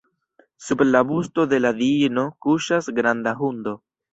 Sub 0.67 0.81
la 0.87 1.01
busto 1.09 1.45
de 1.53 1.61
la 1.67 1.73
diino 1.81 2.25
kuŝas 2.47 2.91
granda 3.01 3.39
hundo. 3.45 3.79